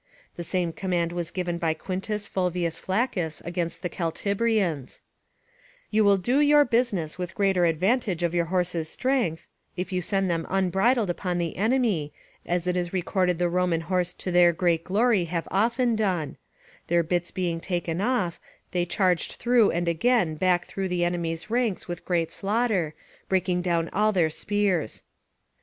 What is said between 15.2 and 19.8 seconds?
have often done; their bits being taken off, they charged through